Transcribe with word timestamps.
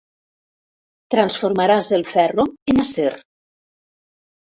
Transformaràs 1.17 1.91
el 2.01 2.07
ferro 2.17 2.49
en 2.75 2.85
acer. 2.89 3.15